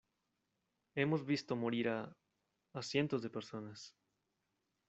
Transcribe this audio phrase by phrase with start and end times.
[0.95, 1.99] hemos visto morir a...
[2.73, 3.93] a cientos de personas.